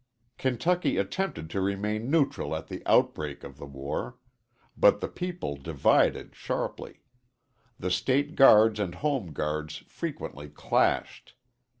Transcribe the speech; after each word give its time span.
Kentucky 0.39 0.97
attempted 0.97 1.47
to 1.51 1.61
remain 1.61 2.09
neutral 2.09 2.55
at 2.55 2.69
the 2.69 2.81
outbreak 2.87 3.43
of 3.43 3.57
the 3.57 3.67
war. 3.67 4.17
But 4.75 4.99
the 4.99 5.07
people 5.07 5.57
divided 5.57 6.35
sharply. 6.35 7.03
The 7.77 7.91
State 7.91 8.33
Guards 8.33 8.79
and 8.79 8.95
Home 8.95 9.31
Guards 9.31 9.77
frequently 9.87 10.49
clashed. 10.49 11.35